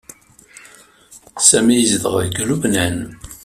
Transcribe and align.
Sami 1.47 1.75
yezdeɣ 1.77 2.15
deg 2.23 2.35
Lubnan. 2.47 2.97